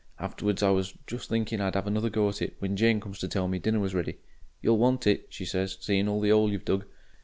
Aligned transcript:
Afterwards 0.17 0.63
I 0.63 0.71
was 0.71 0.95
just 1.05 1.29
thinking 1.29 1.61
I'd 1.61 1.75
'ave 1.75 1.87
another 1.87 2.09
go 2.09 2.27
at 2.27 2.41
it, 2.41 2.55
when 2.57 2.75
Jane 2.75 2.99
comes 2.99 3.19
to 3.19 3.27
tell 3.27 3.47
me 3.47 3.59
dinner 3.59 3.79
was 3.79 3.93
ready. 3.93 4.17
'You'll 4.59 4.79
want 4.79 5.05
it,' 5.05 5.27
she 5.29 5.45
said, 5.45 5.69
'seeing 5.69 6.07
all 6.07 6.19
the 6.21 6.31
'ole 6.31 6.51
you've 6.51 6.65
dug.' 6.65 6.85